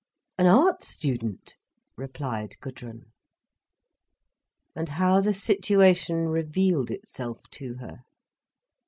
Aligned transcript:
_""An 0.43 0.47
art 0.47 0.83
student!" 0.83 1.57
replied 1.95 2.55
Gudrun. 2.59 3.11
And 4.75 4.89
how 4.89 5.21
the 5.21 5.31
situation 5.31 6.29
revealed 6.29 6.89
itself 6.89 7.43
to 7.51 7.75
her! 7.75 7.99